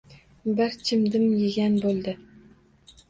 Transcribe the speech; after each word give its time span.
Bir 0.59 0.77
chimdim 0.87 1.27
yegan 1.43 1.77
bo‘ldi. 1.85 2.17